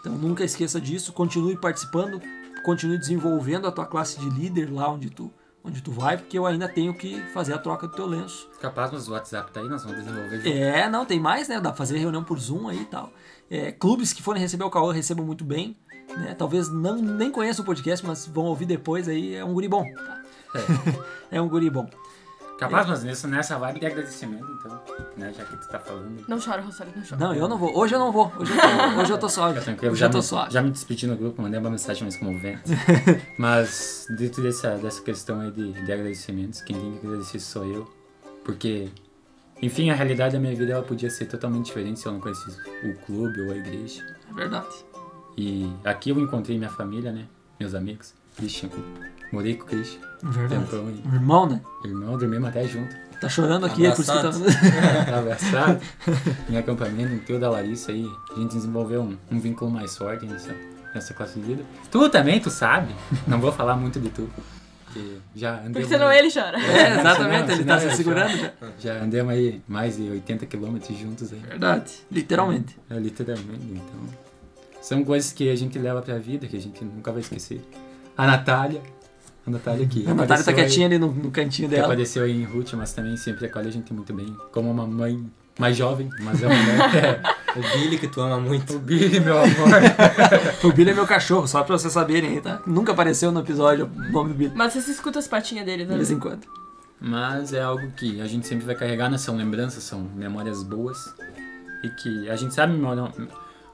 Então 0.00 0.12
nunca 0.12 0.44
esqueça 0.44 0.80
disso, 0.80 1.12
continue 1.12 1.56
participando, 1.56 2.20
continue 2.64 2.98
desenvolvendo 2.98 3.66
a 3.66 3.72
tua 3.72 3.86
classe 3.86 4.18
de 4.18 4.28
líder 4.30 4.72
lá 4.72 4.90
onde 4.90 5.10
tu, 5.10 5.32
onde 5.62 5.82
tu 5.82 5.90
vai, 5.92 6.16
porque 6.16 6.38
eu 6.38 6.46
ainda 6.46 6.68
tenho 6.68 6.94
que 6.94 7.20
fazer 7.32 7.52
a 7.52 7.58
troca 7.58 7.86
do 7.86 7.94
teu 7.94 8.06
lenço. 8.06 8.48
Capaz, 8.60 8.90
mas 8.90 9.08
o 9.08 9.12
WhatsApp 9.12 9.52
tá 9.52 9.60
aí, 9.60 9.68
nós 9.68 9.84
vamos 9.84 10.02
desenvolver 10.02 10.36
junto. 10.38 10.48
É, 10.48 10.88
não, 10.88 11.04
tem 11.04 11.20
mais, 11.20 11.48
né? 11.48 11.56
Dá 11.56 11.70
pra 11.70 11.74
fazer 11.74 11.98
reunião 11.98 12.24
por 12.24 12.38
Zoom 12.38 12.68
aí 12.68 12.80
e 12.80 12.86
tal. 12.86 13.12
É, 13.50 13.72
clubes 13.72 14.12
que 14.12 14.22
forem 14.22 14.40
receber 14.40 14.64
o 14.64 14.70
Cauã 14.70 14.92
recebam 14.92 15.24
muito 15.24 15.44
bem. 15.44 15.76
Né? 16.16 16.34
Talvez 16.34 16.68
não, 16.68 16.96
nem 16.96 17.30
conheçam 17.30 17.62
o 17.62 17.66
podcast, 17.66 18.04
mas 18.04 18.26
vão 18.26 18.44
ouvir 18.44 18.66
depois 18.66 19.08
aí. 19.08 19.34
É 19.34 19.44
um 19.44 19.52
guri 19.52 19.68
bom. 19.68 19.84
tá? 19.84 20.22
É 21.30 21.40
um 21.42 21.48
guri 21.48 21.70
bom. 21.70 21.88
Capaz, 22.60 22.86
mas 22.86 23.02
nessa, 23.02 23.26
nessa 23.26 23.58
vibe 23.58 23.80
de 23.80 23.86
agradecimento, 23.86 24.46
então, 24.52 24.82
né? 25.16 25.32
Já 25.32 25.46
que 25.46 25.56
tu 25.56 25.66
tá 25.66 25.78
falando. 25.78 26.22
Não 26.28 26.38
chora, 26.38 26.60
Rosário, 26.60 26.92
não 26.94 27.02
chora. 27.02 27.16
Não, 27.16 27.34
eu 27.34 27.48
não 27.48 27.56
vou. 27.56 27.74
Hoje 27.74 27.94
eu 27.94 27.98
não 27.98 28.12
vou. 28.12 28.30
Hoje 28.38 28.52
eu 28.52 28.58
tô, 28.60 29.00
hoje 29.00 29.12
eu 29.12 29.54
tô 29.54 29.60
tranquilo, 29.62 29.92
Hoje 29.92 30.00
já 30.00 30.06
eu 30.06 30.10
tô 30.10 30.18
me, 30.18 30.50
já 30.50 30.62
me 30.62 30.70
despedi 30.70 31.06
no 31.06 31.16
grupo, 31.16 31.40
mandei 31.40 31.58
uma 31.58 31.70
mensagem 31.70 32.02
mais 32.02 32.16
comovente. 32.16 32.62
Mas, 33.38 34.06
dentro 34.10 34.42
dessa, 34.44 34.76
dessa 34.76 35.00
questão 35.00 35.40
aí 35.40 35.50
de, 35.50 35.72
de 35.72 35.90
agradecimentos, 35.90 36.60
quem 36.60 36.78
tem 36.78 36.98
que 36.98 37.06
agradecer 37.06 37.40
sou 37.40 37.64
eu. 37.64 37.90
Porque, 38.44 38.90
enfim, 39.62 39.88
a 39.88 39.94
realidade 39.94 40.34
da 40.34 40.38
minha 40.38 40.54
vida 40.54 40.72
ela 40.72 40.82
podia 40.82 41.08
ser 41.08 41.24
totalmente 41.24 41.64
diferente 41.64 41.98
se 41.98 42.06
eu 42.06 42.12
não 42.12 42.20
conhecesse 42.20 42.60
o 42.84 42.94
clube 43.06 43.40
ou 43.40 43.52
a 43.52 43.56
igreja. 43.56 44.04
É 44.30 44.34
verdade. 44.34 44.68
E 45.34 45.72
aqui 45.82 46.10
eu 46.10 46.20
encontrei 46.20 46.58
minha 46.58 46.70
família, 46.70 47.10
né? 47.10 47.26
Meus 47.58 47.74
amigos. 47.74 48.14
Christian, 48.36 48.68
morei 49.32 49.54
com 49.56 49.66
o. 49.74 49.78
É 49.78 49.82
verdade. 50.30 50.64
Tempão 50.64 50.86
aí. 50.86 51.02
Irmão, 51.14 51.46
né? 51.48 51.60
Irmão, 51.84 52.18
dormimos 52.18 52.48
até 52.48 52.66
junto. 52.66 52.94
Tá 53.20 53.28
chorando 53.28 53.66
aqui, 53.66 53.84
é 53.84 53.90
por 53.90 54.00
isso 54.00 54.12
que 54.12 54.18
tá. 54.22 55.04
Tá 55.04 55.18
abraçado. 55.20 55.80
em 56.48 56.56
acampamento, 56.56 57.12
no 57.14 57.20
teu 57.20 57.38
da 57.38 57.50
Larissa 57.50 57.92
aí, 57.92 58.06
a 58.34 58.38
gente 58.38 58.54
desenvolveu 58.54 59.02
um, 59.02 59.16
um 59.30 59.38
vínculo 59.38 59.70
mais 59.70 59.94
forte 59.96 60.24
nessa, 60.24 60.54
nessa 60.94 61.12
classe 61.12 61.38
de 61.38 61.44
vida. 61.46 61.62
Tu 61.90 62.08
também, 62.08 62.40
tu 62.40 62.48
sabe. 62.50 62.94
Não 63.26 63.38
vou 63.38 63.52
falar 63.52 63.76
muito 63.76 64.00
de 64.00 64.08
tu. 64.08 64.28
Porque 64.86 65.18
já 65.36 65.58
andei. 65.60 65.82
Porque 65.82 65.86
senão 65.94 66.10
ele 66.10 66.32
chora. 66.32 66.58
É, 66.58 66.96
exatamente, 67.00 67.40
Senão- 67.46 67.54
ele 67.56 67.64
tá 67.64 67.78
se 67.80 67.96
segurando 67.96 68.36
já. 68.36 68.52
Já 68.78 68.94
andamos 69.04 69.32
aí 69.34 69.62
mais 69.68 69.96
de 69.98 70.08
80 70.10 70.46
quilômetros 70.46 70.98
juntos 70.98 71.30
aí. 71.32 71.38
Verdade, 71.40 71.92
literalmente. 72.10 72.76
É, 72.88 72.98
literalmente, 72.98 73.66
então. 73.70 74.30
São 74.80 75.04
coisas 75.04 75.30
que 75.30 75.50
a 75.50 75.54
gente 75.56 75.78
leva 75.78 76.00
pra 76.00 76.18
vida, 76.18 76.46
que 76.48 76.56
a 76.56 76.60
gente 76.60 76.82
nunca 76.84 77.12
vai 77.12 77.20
esquecer. 77.20 77.60
A 78.16 78.26
Natália. 78.26 78.80
A 79.50 79.58
Natália 79.58 79.84
aqui. 79.86 80.04
A 80.08 80.14
Natália 80.14 80.44
tá 80.44 80.50
apareceu 80.50 80.52
aí- 80.52 80.56
quietinha 80.66 80.86
ali 80.86 80.98
no, 80.98 81.12
no 81.12 81.30
cantinho 81.30 81.68
dela. 81.68 81.84
apareceu 81.84 82.24
aí 82.24 82.32
em 82.32 82.44
Ruth, 82.44 82.72
mas 82.74 82.92
também 82.92 83.16
sempre 83.16 83.46
acolhe 83.46 83.68
a 83.68 83.72
gente 83.72 83.92
muito 83.92 84.12
bem. 84.14 84.34
Como 84.52 84.70
uma 84.70 84.86
mãe 84.86 85.24
mais 85.58 85.76
jovem, 85.76 86.08
mas 86.22 86.42
é 86.42 86.46
uma 86.46 86.56
mulher. 86.56 87.22
O 87.50 87.60
Billy 87.62 87.98
que 87.98 88.06
tu 88.06 88.20
ama 88.20 88.38
muito. 88.38 88.76
o 88.76 88.78
Billy, 88.78 89.18
meu 89.18 89.36
amor. 89.36 89.50
O 90.62 90.72
Billy 90.72 90.90
é 90.92 90.94
meu 90.94 91.04
cachorro, 91.04 91.48
só 91.48 91.64
pra 91.64 91.76
vocês 91.76 91.92
saberem 91.92 92.30
aí, 92.34 92.40
tá? 92.40 92.62
Nunca 92.64 92.92
apareceu 92.92 93.32
no 93.32 93.40
episódio 93.40 93.86
o 93.92 94.12
nome 94.12 94.28
do 94.32 94.36
Billy. 94.36 94.52
Mas 94.54 94.72
você 94.72 94.88
escuta 94.92 95.18
as 95.18 95.26
patinhas 95.26 95.66
dele, 95.66 95.82
De 95.84 95.90
né? 95.90 95.96
vez 95.96 96.12
em 96.12 96.18
quando. 96.20 96.46
Mas 97.00 97.52
é 97.52 97.60
algo 97.60 97.90
que 97.96 98.20
a 98.20 98.26
gente 98.28 98.46
sempre 98.46 98.64
vai 98.64 98.76
carregar, 98.76 99.10
né? 99.10 99.18
São 99.18 99.36
lembranças, 99.36 99.82
são 99.82 100.00
memórias 100.14 100.62
boas. 100.62 101.12
E 101.82 101.88
que 101.88 102.30
a 102.30 102.36
gente 102.36 102.54
sabe 102.54 102.72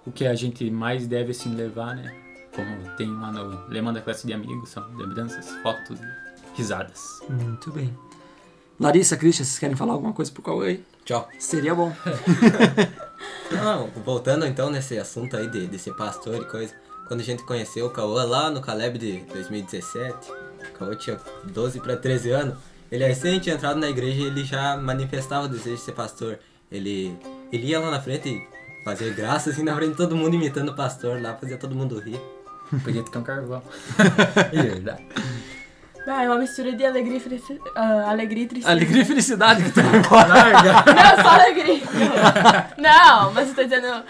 o 0.07 0.11
que 0.11 0.27
a 0.27 0.35
gente 0.35 0.71
mais 0.71 1.07
deve 1.07 1.33
assim 1.33 1.55
levar, 1.55 1.95
né? 1.97 2.11
Como 2.57 2.97
tem 2.97 3.15
lá 3.15 3.31
no 3.31 3.69
lema 3.69 3.93
da 3.93 4.01
classe 4.01 4.27
de 4.27 4.33
amigos, 4.33 4.71
são 4.71 4.83
lembranças, 4.97 5.51
fotos 5.63 6.01
e 6.01 6.57
risadas. 6.57 7.21
Muito 7.29 7.71
bem. 7.71 7.95
Larissa, 8.81 9.17
Christian, 9.17 9.45
vocês 9.45 9.59
querem 9.59 9.77
falar 9.77 9.93
alguma 9.93 10.15
coisa 10.15 10.33
pro 10.33 10.43
Cauê? 10.43 10.81
Tchau. 11.05 11.29
Seria 11.39 11.75
bom. 11.75 11.95
Não, 13.53 13.89
voltando 14.05 14.47
então 14.47 14.71
nesse 14.71 14.99
assunto 14.99 15.37
aí 15.37 15.49
de, 15.49 15.67
de 15.67 15.79
ser 15.79 15.95
pastor 15.95 16.37
e 16.37 16.45
coisa. 16.47 16.75
Quando 17.07 17.21
a 17.21 17.23
gente 17.23 17.43
conheceu 17.45 17.87
o 17.87 17.91
Cauã 17.91 18.25
lá 18.25 18.51
no 18.51 18.61
Caleb 18.61 18.99
de 18.99 19.21
2017, 19.33 20.31
o 20.31 20.79
Cauã 20.79 20.95
tinha 20.97 21.21
12 21.45 21.81
para 21.81 21.97
13 21.97 22.31
anos. 22.31 22.59
Ele 22.91 23.07
recém 23.07 23.39
tinha 23.39 23.55
entrado 23.55 23.79
na 23.79 23.89
igreja 23.89 24.23
e 24.23 24.25
ele 24.25 24.45
já 24.45 24.77
manifestava 24.77 25.47
o 25.47 25.49
desejo 25.49 25.77
de 25.77 25.83
ser 25.83 25.93
pastor. 25.93 26.39
Ele, 26.71 27.17
ele 27.53 27.67
ia 27.69 27.79
lá 27.79 27.91
na 27.91 28.01
frente 28.01 28.29
e 28.29 28.85
fazia 28.85 29.13
graça 29.13 29.51
assim 29.51 29.63
na 29.63 29.75
frente 29.75 29.91
de 29.91 29.97
todo 29.97 30.17
mundo 30.17 30.35
imitando 30.35 30.71
o 30.71 30.75
pastor 30.75 31.21
lá, 31.21 31.35
fazia 31.35 31.57
todo 31.57 31.75
mundo 31.75 31.99
rir. 31.99 32.21
Podia 32.83 33.03
ter 33.03 33.19
um 33.19 33.23
carvão. 33.23 33.63
É 34.53 34.63
verdade. 34.63 35.03
Ah, 36.09 36.23
é 36.23 36.29
uma 36.29 36.39
mistura 36.39 36.73
de 36.73 36.85
alegria 36.87 37.17
e 37.17 37.21
felici- 37.21 37.61
ah, 37.75 38.11
alegria 38.11 38.45
e 38.45 38.47
tristeza. 38.47 38.71
Alegria 38.73 39.03
e 39.03 39.05
felicidade 39.05 39.65
que 39.65 39.73
tu 39.73 39.83
vai 39.83 39.99
embora. 39.99 40.29
Não, 40.95 41.23
só 41.23 41.29
alegria. 41.31 41.83
Não, 42.79 43.33
mas 43.33 43.49
eu 43.49 43.55
tô 43.57 43.65
dizendo 43.65 44.05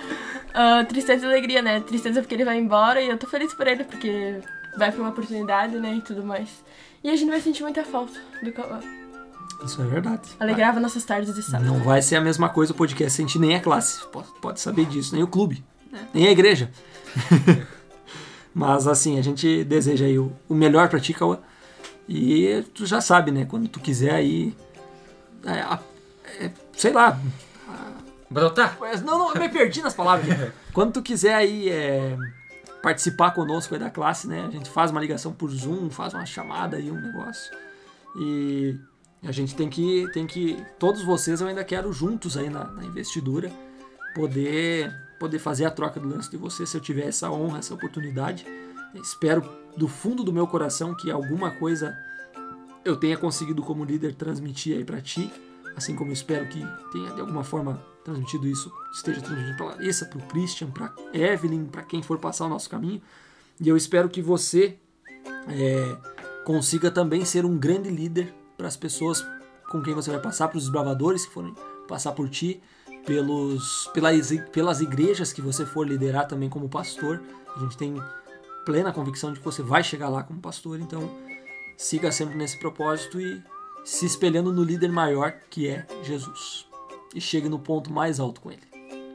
ah, 0.55 0.85
tristeza 0.87 1.25
e 1.25 1.29
alegria, 1.31 1.63
né? 1.63 1.81
Tristeza 1.81 2.21
porque 2.21 2.35
ele 2.35 2.45
vai 2.45 2.59
embora 2.59 3.01
e 3.01 3.09
eu 3.09 3.17
tô 3.17 3.27
feliz 3.27 3.55
por 3.55 3.67
ele 3.67 3.83
porque 3.85 4.41
vai 4.77 4.93
pra 4.93 5.01
uma 5.01 5.09
oportunidade, 5.11 5.79
né? 5.79 5.95
E 5.95 6.01
tudo 6.03 6.23
mais. 6.23 6.49
E 7.03 7.09
a 7.09 7.17
gente 7.17 7.31
vai 7.31 7.41
sentir 7.41 7.63
muita 7.63 7.83
falta 7.83 8.13
do 8.43 8.53
Cauã. 8.53 8.79
Isso 9.65 9.81
é 9.81 9.87
verdade. 9.87 10.29
Alegrava 10.39 10.79
nossas 10.79 11.03
tardes 11.03 11.35
de 11.35 11.43
sábado. 11.43 11.65
Não 11.65 11.79
vai 11.79 12.03
ser 12.03 12.17
a 12.17 12.21
mesma 12.21 12.51
coisa 12.51 12.75
o 12.75 12.77
podcast 12.77 13.13
sentir 13.17 13.39
nem 13.39 13.55
a 13.57 13.61
classe. 13.61 14.07
Pode, 14.09 14.29
pode 14.43 14.61
saber 14.61 14.85
disso, 14.85 15.15
nem 15.15 15.23
o 15.25 15.29
clube, 15.29 15.65
né? 15.91 16.01
nem 16.13 16.27
a 16.27 16.31
igreja. 16.31 16.71
Mas 18.57 18.87
assim, 18.89 19.19
a 19.19 19.23
gente 19.23 19.65
deseja 19.65 20.07
aí 20.07 20.19
o, 20.19 20.33
o 20.49 20.55
melhor 20.55 20.89
pra 20.89 20.99
ti, 20.99 21.13
Cauã. 21.13 21.39
E 22.09 22.65
tu 22.73 22.87
já 22.87 23.03
sabe, 23.03 23.31
né? 23.31 23.45
Quando 23.45 23.69
tu 23.69 23.79
quiser 23.79 24.13
aí. 24.13 24.57
é, 25.45 26.45
é, 26.47 26.51
sei 26.73 26.91
lá. 26.91 27.21
Brotar? 28.31 28.79
Mas 28.81 29.03
Não, 29.03 29.19
não, 29.19 29.35
eu 29.35 29.39
me 29.39 29.51
perdi 29.51 29.83
nas 29.83 29.93
palavras. 29.93 30.51
Quando 30.73 30.95
tu 30.95 31.03
quiser 31.03 31.35
aí 31.35 31.69
é, 31.69 32.17
participar 32.83 33.33
conosco 33.33 33.75
aí 33.75 33.79
da 33.81 33.91
classe, 33.91 34.27
né? 34.27 34.47
A 34.49 34.51
gente 34.51 34.71
faz 34.71 34.91
uma 34.91 35.03
ligação 35.03 35.35
por 35.35 35.51
Zoom, 35.51 35.91
faz 35.91 36.15
uma 36.15 36.25
chamada 36.25 36.79
aí, 36.79 36.91
um 36.91 36.99
negócio. 36.99 37.55
E 38.19 38.75
a 39.23 39.33
gente 39.33 39.55
tem 39.55 39.69
que, 39.69 40.11
tem 40.15 40.27
que, 40.27 40.65
todos 40.79 41.03
vocês 41.03 41.43
eu 41.43 41.47
ainda 41.47 41.63
quero 41.63 41.93
juntos 41.93 42.39
aí 42.39 42.49
na, 42.49 42.65
na 42.65 42.87
investidura, 42.87 43.53
poder, 44.15 44.91
poder 45.19 45.39
fazer 45.39 45.65
a 45.65 45.71
troca 45.71 45.99
do 45.99 46.09
lance 46.09 46.31
de 46.31 46.37
vocês, 46.37 46.69
se 46.69 46.77
eu 46.77 46.81
tiver 46.81 47.07
essa 47.07 47.31
honra, 47.31 47.59
essa 47.59 47.75
oportunidade. 47.75 48.47
Espero 48.95 49.43
do 49.77 49.89
fundo 49.89 50.25
do 50.25 50.33
meu 50.33 50.47
coração 50.47 50.95
que 50.95 51.11
alguma 51.11 51.51
coisa 51.51 51.97
eu 52.85 52.97
tenha 52.97 53.17
conseguido 53.17 53.63
como 53.63 53.85
líder 53.85 54.15
transmitir 54.15 54.77
aí 54.77 54.85
pra 54.85 55.01
ti, 55.01 55.31
assim 55.77 55.95
como 55.95 56.13
espero 56.13 56.47
que 56.47 56.65
tenha 56.93 57.13
de 57.13 57.21
alguma 57.21 57.43
forma 57.43 57.83
transmitido 58.05 58.47
isso, 58.47 58.73
esteja 58.95 59.21
transmitido 59.21 59.57
pra 59.57 59.67
Larissa, 59.67 60.07
pro 60.07 60.21
Christian, 60.21 60.71
pra 60.71 60.95
Evelyn, 61.13 61.67
pra 61.67 61.83
quem 61.83 62.03
for 62.03 62.19
passar 62.19 62.47
o 62.47 62.49
nosso 62.49 62.71
caminho. 62.71 63.03
E 63.61 63.69
eu 63.69 63.77
espero 63.77 64.09
que 64.09 64.23
você 64.23 64.79
é, 65.49 65.97
consiga 66.45 66.91
também 66.91 67.25
ser 67.25 67.45
um 67.45 67.59
grande 67.59 67.91
líder 67.91 68.33
para 68.57 68.69
as 68.69 68.77
pessoas 68.77 69.27
com 69.69 69.83
quem 69.83 69.93
você 69.93 70.11
vai 70.11 70.21
passar, 70.21 70.47
para 70.47 70.59
os 70.59 70.65
desbravadores 70.65 71.27
que 71.27 71.33
forem 71.33 71.53
passar 71.89 72.13
por 72.13 72.29
ti, 72.29 72.63
pelos, 73.07 73.89
pelas, 73.95 74.31
pelas 74.53 74.81
igrejas 74.81 75.33
que 75.33 75.41
você 75.41 75.65
for 75.65 75.89
liderar 75.89 76.27
também 76.27 76.51
como 76.51 76.69
pastor. 76.69 77.23
A 77.57 77.61
gente 77.61 77.77
tem 77.77 77.97
plena 78.67 78.93
convicção 78.93 79.33
de 79.33 79.39
que 79.39 79.45
você 79.45 79.63
vai 79.63 79.83
chegar 79.83 80.09
lá 80.09 80.25
como 80.25 80.41
pastor, 80.41 80.79
então 80.81 81.09
siga 81.77 82.11
sempre 82.11 82.37
nesse 82.37 82.59
propósito 82.59 83.21
e 83.21 83.41
se 83.85 84.05
espelhando 84.05 84.53
no 84.53 84.65
líder 84.65 84.91
maior 84.91 85.33
que 85.49 85.69
é 85.69 85.87
Jesus. 86.03 86.67
E 87.15 87.21
chegue 87.21 87.49
no 87.49 87.59
ponto 87.59 87.91
mais 87.93 88.19
alto 88.19 88.41
com 88.41 88.51
ele, 88.51 88.63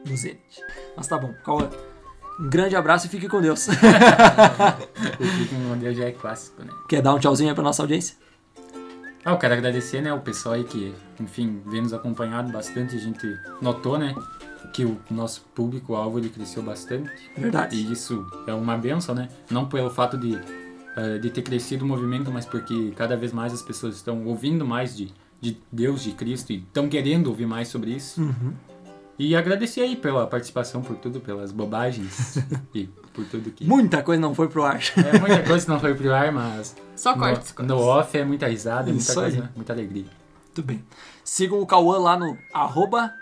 no 0.06 0.16
Zenit. 0.16 0.60
Mas 0.96 1.06
tá 1.06 1.18
bom, 1.18 1.32
Cauã. 1.44 1.68
Um 2.40 2.48
grande 2.48 2.74
abraço 2.74 3.06
e 3.06 3.10
fique 3.10 3.28
com 3.28 3.42
Deus. 3.42 3.66
Fique 5.18 5.54
com 5.54 5.78
Deus 5.78 5.96
já 5.96 6.06
é 6.06 6.12
clássico, 6.12 6.62
né? 6.64 6.72
Quer 6.88 7.02
dar 7.02 7.14
um 7.14 7.18
tchauzinho 7.18 7.50
aí 7.50 7.54
pra 7.54 7.62
nossa 7.62 7.82
audiência? 7.82 8.16
Ah, 9.24 9.32
eu 9.32 9.38
quero 9.38 9.54
agradecer, 9.54 10.02
né, 10.02 10.12
o 10.12 10.20
pessoal 10.20 10.56
aí 10.56 10.64
que, 10.64 10.92
enfim, 11.20 11.62
vem 11.66 11.82
nos 11.82 11.92
acompanhado 11.92 12.50
bastante. 12.50 12.96
A 12.96 12.98
gente 12.98 13.38
notou, 13.60 13.96
né, 13.96 14.14
que 14.72 14.84
o 14.84 14.98
nosso 15.10 15.42
público-alvo 15.54 16.18
ele 16.18 16.28
cresceu 16.28 16.62
bastante. 16.62 17.10
Verdade. 17.36 17.76
E 17.76 17.92
isso 17.92 18.26
é 18.46 18.54
uma 18.54 18.76
benção, 18.76 19.14
né? 19.14 19.28
Não 19.50 19.66
pelo 19.66 19.90
fato 19.90 20.16
de, 20.16 20.38
eh, 20.96 21.18
de 21.18 21.30
ter 21.30 21.42
crescido 21.42 21.84
o 21.84 21.88
movimento, 21.88 22.32
mas 22.32 22.46
porque 22.46 22.92
cada 22.96 23.16
vez 23.16 23.32
mais 23.32 23.52
as 23.52 23.62
pessoas 23.62 23.96
estão 23.96 24.24
ouvindo 24.26 24.64
mais 24.64 24.96
de, 24.96 25.12
de 25.40 25.56
Deus, 25.70 26.02
de 26.02 26.12
Cristo, 26.12 26.52
e 26.52 26.56
estão 26.56 26.88
querendo 26.88 27.28
ouvir 27.28 27.46
mais 27.46 27.68
sobre 27.68 27.90
isso. 27.90 28.20
Uhum. 28.20 28.54
E 29.18 29.36
agradecer 29.36 29.82
aí 29.82 29.94
pela 29.94 30.26
participação, 30.26 30.82
por 30.82 30.96
tudo, 30.96 31.20
pelas 31.20 31.52
bobagens 31.52 32.38
e 32.74 32.86
por 33.12 33.24
tudo 33.26 33.50
que... 33.50 33.64
Muita 33.64 34.02
coisa 34.02 34.20
não 34.20 34.34
foi 34.34 34.48
pro 34.48 34.64
ar. 34.64 34.80
É 34.96 35.18
muita 35.18 35.42
coisa 35.42 35.64
que 35.64 35.70
não 35.70 35.78
foi 35.78 35.94
pro 35.94 36.12
ar, 36.12 36.32
mas 36.32 36.74
Só 36.96 37.14
cortes. 37.14 37.54
no, 37.58 37.64
no 37.66 37.78
off 37.78 38.16
é 38.16 38.24
muita 38.24 38.48
risada, 38.48 38.88
é 38.90 38.92
muita 38.92 39.10
Isso 39.10 39.20
aí. 39.20 39.32
coisa, 39.32 39.50
muita 39.54 39.72
alegria. 39.72 40.06
Muito 40.46 40.62
bem. 40.62 40.84
Sigam 41.24 41.60
o 41.60 41.66
Cauã 41.66 41.98
lá 41.98 42.16
no 42.16 42.36
arroba 42.52 43.12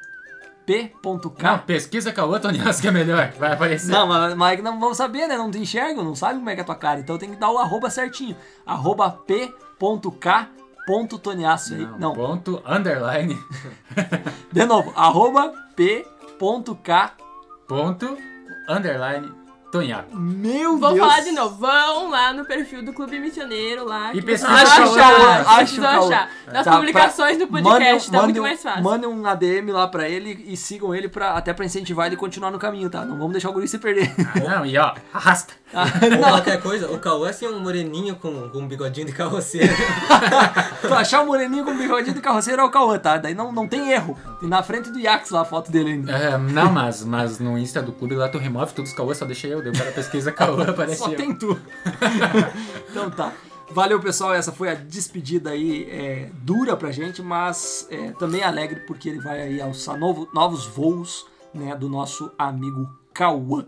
Não, 0.66 1.18
p.k. 1.18 1.58
pesquisa 1.66 2.14
outra, 2.24 2.52
Tony, 2.52 2.60
que 2.80 2.88
é 2.88 2.90
melhor, 2.92 3.32
vai 3.38 3.52
aparecer. 3.52 3.90
Não, 3.90 4.06
mas, 4.06 4.34
mas 4.34 4.58
é 4.58 4.62
não 4.62 4.78
vamos 4.78 4.96
saber, 4.96 5.26
né? 5.26 5.36
Não 5.36 5.50
te 5.50 5.58
enxergam, 5.58 6.04
não 6.04 6.14
sabe 6.14 6.38
como 6.38 6.48
é 6.48 6.54
que 6.54 6.60
é 6.60 6.62
a 6.62 6.66
tua 6.66 6.76
cara. 6.76 7.00
Então 7.00 7.18
tem 7.18 7.30
que 7.30 7.36
dar 7.36 7.50
o 7.50 7.58
arroba 7.58 7.90
certinho. 7.90 8.36
Arroba 8.64 9.10
p.k.toniaço 10.86 11.74
aí. 11.74 11.88
Não, 11.98 12.14
Ponto, 12.14 12.62
underline, 12.64 13.36
de 14.52 14.64
novo. 14.64 14.92
Arroba 14.94 15.52
p.k. 15.80 16.04
ponto, 17.66 18.18
underline, 18.68 19.39
Tonhaco. 19.70 20.16
Meu 20.16 20.76
Vou 20.78 20.94
Deus. 20.94 21.00
falar 21.06 21.20
de 21.20 21.32
novo. 21.32 21.56
Vão 21.56 22.10
lá 22.10 22.32
no 22.32 22.44
perfil 22.44 22.84
do 22.84 22.92
Clube 22.92 23.18
Missioneiro 23.20 23.84
lá. 23.86 24.10
E 24.10 24.14
que 24.20 24.22
pesquisa 24.22 24.52
achar. 24.52 24.64
acha 24.64 24.74
Vocês 24.86 24.90
o 25.78 25.80
vão 25.80 25.90
Cauã. 25.92 26.06
achar. 26.08 26.30
Nas 26.52 26.64
Tá, 26.64 26.72
publicações 26.76 27.38
do 27.38 27.48
Mande, 27.50 27.68
podcast, 27.68 28.10
tá 28.10 28.16
mande 28.16 28.24
muito 28.26 28.40
um- 28.40 28.42
mais 28.42 28.62
fácil. 28.62 28.82
Mande 28.82 29.06
um 29.06 29.26
ADM 29.26 29.70
lá 29.70 29.86
pra 29.86 30.08
ele 30.08 30.44
e 30.48 30.56
sigam 30.56 30.92
ele 30.94 31.08
pra, 31.08 31.32
até 31.34 31.52
pra 31.52 31.64
incentivar 31.64 32.06
ele 32.06 32.16
a 32.16 32.18
continuar 32.18 32.50
no 32.50 32.58
caminho, 32.58 32.90
tá? 32.90 33.04
Não 33.04 33.16
vamos 33.16 33.32
deixar 33.32 33.50
o 33.50 33.52
guri 33.52 33.68
se 33.68 33.78
perder. 33.78 34.12
Ah, 34.18 34.56
não, 34.58 34.66
e 34.66 34.76
ó, 34.76 34.92
arrasta. 35.14 35.54
Ou 35.72 36.18
qualquer 36.28 36.60
coisa, 36.60 36.90
o 36.90 36.98
Cauã 36.98 37.30
assim 37.30 37.46
é 37.46 37.48
um 37.48 37.60
moreninho 37.60 38.16
com, 38.16 38.48
com 38.48 38.58
um 38.58 38.66
bigodinho 38.66 39.06
de 39.06 39.12
carroceiro. 39.12 39.72
tu 40.82 40.92
achar 40.94 41.22
o 41.22 41.26
moreninho 41.26 41.64
com 41.64 41.76
bigodinho 41.76 42.14
de 42.14 42.20
carroceiro 42.20 42.60
é 42.60 42.64
o 42.64 42.70
Cauã, 42.70 42.98
tá? 42.98 43.16
Daí 43.18 43.34
não, 43.34 43.52
não 43.52 43.68
tem 43.68 43.92
erro. 43.92 44.18
Tem 44.40 44.48
na 44.48 44.62
frente 44.64 44.90
do 44.90 44.98
Yax 44.98 45.30
lá 45.30 45.42
a 45.42 45.44
foto 45.44 45.70
dele 45.70 45.92
ainda. 45.92 46.12
É, 46.12 46.36
não, 46.36 46.72
mas, 46.72 47.04
mas 47.04 47.38
no 47.38 47.56
Insta 47.56 47.80
do 47.80 47.92
clube 47.92 48.16
lá 48.16 48.28
tu 48.28 48.38
remove 48.38 48.72
todos 48.72 48.90
os 48.90 48.96
Cauã, 48.96 49.14
só 49.14 49.24
deixa 49.24 49.46
eu. 49.46 49.59
Deu 49.60 49.72
para 49.72 49.92
pesquisa 49.92 50.32
Cauã, 50.32 50.64
aparece 50.70 50.98
Só 50.98 51.10
eu. 51.10 51.16
tem 51.16 51.34
tu. 51.34 51.58
então 52.90 53.10
tá. 53.10 53.32
Valeu, 53.70 54.00
pessoal. 54.00 54.34
Essa 54.34 54.52
foi 54.52 54.68
a 54.68 54.74
despedida 54.74 55.50
aí 55.50 55.88
é, 55.90 56.30
dura 56.42 56.76
pra 56.76 56.90
gente, 56.90 57.22
mas 57.22 57.86
é, 57.90 58.12
também 58.12 58.42
alegre 58.42 58.80
porque 58.80 59.08
ele 59.08 59.20
vai 59.20 59.40
aí 59.40 59.60
alçar 59.60 59.96
novo, 59.96 60.28
novos 60.34 60.66
voos 60.66 61.26
né, 61.54 61.74
do 61.76 61.88
nosso 61.88 62.32
amigo 62.38 62.88
Cauã. 63.12 63.66